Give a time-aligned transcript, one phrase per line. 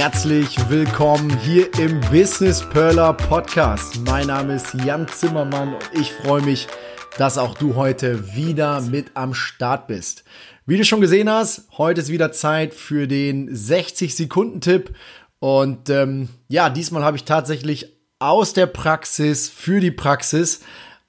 [0.00, 4.00] Herzlich willkommen hier im Business Perler Podcast.
[4.06, 6.68] Mein Name ist Jan Zimmermann und ich freue mich,
[7.18, 10.24] dass auch du heute wieder mit am Start bist.
[10.64, 14.96] Wie du schon gesehen hast, heute ist wieder Zeit für den 60-Sekunden-Tipp.
[15.38, 20.60] Und ähm, ja, diesmal habe ich tatsächlich aus der Praxis für die Praxis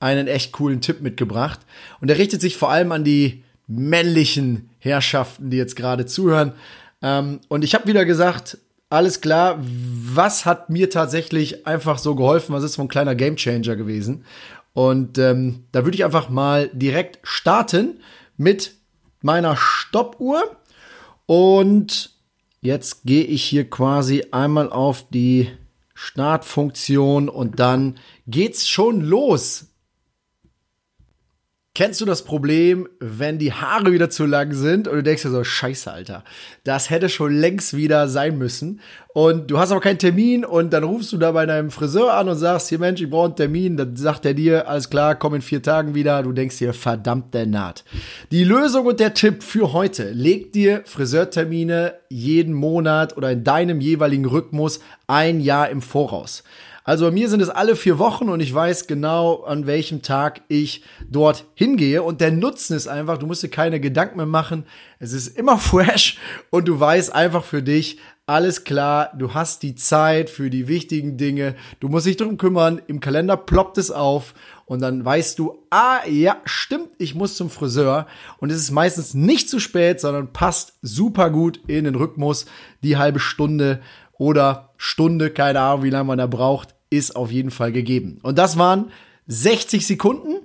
[0.00, 1.60] einen echt coolen Tipp mitgebracht.
[2.00, 6.54] Und der richtet sich vor allem an die männlichen Herrschaften, die jetzt gerade zuhören.
[7.02, 8.58] Ähm, und ich habe wieder gesagt,
[8.90, 12.54] alles klar, was hat mir tatsächlich einfach so geholfen?
[12.54, 14.24] Was ist so ein kleiner Gamechanger gewesen?
[14.74, 18.00] Und ähm, da würde ich einfach mal direkt starten
[18.36, 18.74] mit
[19.22, 20.42] meiner Stoppuhr.
[21.26, 22.10] Und
[22.60, 25.48] jetzt gehe ich hier quasi einmal auf die
[25.94, 29.69] Startfunktion und dann geht's schon los
[31.80, 35.30] Kennst du das Problem, wenn die Haare wieder zu lang sind und du denkst dir
[35.30, 36.24] so, scheiße, Alter,
[36.62, 38.80] das hätte schon längst wieder sein müssen
[39.14, 42.28] und du hast aber keinen Termin und dann rufst du da bei deinem Friseur an
[42.28, 45.36] und sagst, hier Mensch, ich brauche einen Termin, dann sagt er dir, alles klar, komm
[45.36, 47.82] in vier Tagen wieder, du denkst dir, verdammt der Naht.
[48.30, 53.80] Die Lösung und der Tipp für heute, leg dir Friseurtermine jeden Monat oder in deinem
[53.80, 56.44] jeweiligen Rhythmus ein Jahr im Voraus.
[56.84, 60.42] Also bei mir sind es alle vier Wochen und ich weiß genau, an welchem Tag
[60.48, 62.02] ich dort hingehe.
[62.02, 64.64] Und der Nutzen ist einfach, du musst dir keine Gedanken mehr machen.
[64.98, 66.18] Es ist immer fresh
[66.50, 71.16] und du weißt einfach für dich, alles klar, du hast die Zeit für die wichtigen
[71.16, 71.56] Dinge.
[71.80, 72.80] Du musst dich drum kümmern.
[72.86, 74.34] Im Kalender ploppt es auf
[74.66, 78.06] und dann weißt du, ah, ja, stimmt, ich muss zum Friseur.
[78.38, 82.46] Und es ist meistens nicht zu spät, sondern passt super gut in den Rhythmus,
[82.84, 83.80] die halbe Stunde
[84.12, 88.18] oder Stunde, keine Ahnung, wie lange man da braucht, ist auf jeden Fall gegeben.
[88.22, 88.90] Und das waren
[89.26, 90.40] 60 Sekunden.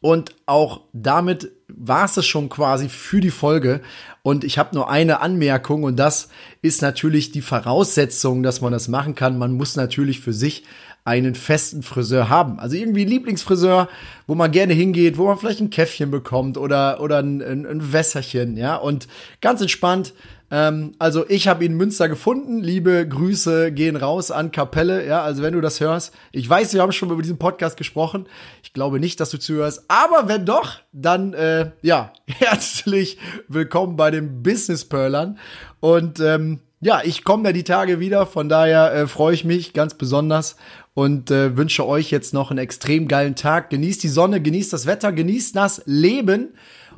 [0.00, 3.80] Und auch damit war es schon quasi für die Folge.
[4.22, 6.28] Und ich habe nur eine Anmerkung und das
[6.62, 9.38] ist natürlich die Voraussetzung, dass man das machen kann.
[9.38, 10.64] Man muss natürlich für sich
[11.04, 12.58] einen festen Friseur haben.
[12.58, 13.88] Also irgendwie Lieblingsfriseur,
[14.26, 17.92] wo man gerne hingeht, wo man vielleicht ein Käffchen bekommt oder, oder ein, ein, ein
[17.92, 18.76] Wässerchen, ja.
[18.76, 19.06] Und
[19.40, 20.14] ganz entspannt
[20.50, 22.60] ähm, also ich habe ihn in Münster gefunden.
[22.60, 25.06] Liebe Grüße gehen raus an Kapelle.
[25.06, 28.26] Ja, also wenn du das hörst, ich weiß, wir haben schon über diesen Podcast gesprochen.
[28.62, 33.18] Ich glaube nicht, dass du zuhörst, aber wenn doch, dann äh, ja herzlich
[33.48, 35.38] willkommen bei den Business Pearlern.
[35.80, 38.26] Und ähm, ja, ich komme ja die Tage wieder.
[38.26, 40.56] Von daher äh, freue ich mich ganz besonders
[40.94, 43.70] und äh, wünsche euch jetzt noch einen extrem geilen Tag.
[43.70, 46.54] Genießt die Sonne, genießt das Wetter, genießt das Leben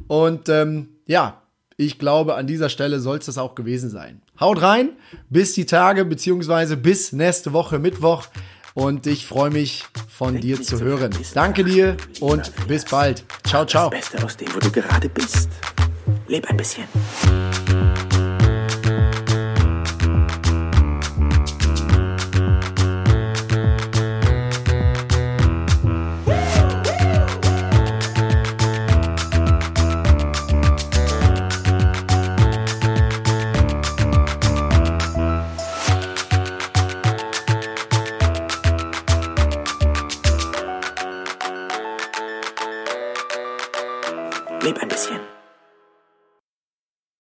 [0.06, 1.42] und ähm, ja,
[1.80, 4.20] ich glaube, an dieser Stelle soll es das auch gewesen sein.
[4.38, 4.90] Haut rein,
[5.30, 8.26] bis die Tage, beziehungsweise bis nächste Woche Mittwoch.
[8.74, 11.12] Und ich freue mich, von Denk dir zu hören.
[11.34, 13.24] Danke dir und bis bald.
[13.44, 13.90] Ciao, ciao.
[13.90, 15.48] Das Beste aus dem, wo du gerade bist.
[16.26, 16.84] Leb ein bisschen.
[44.68, 45.37] lebe ein bisschen.